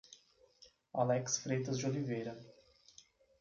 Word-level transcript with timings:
Alex 0.95 1.37
Freitas 1.37 1.77
de 1.77 1.85
Oliveira 1.85 2.35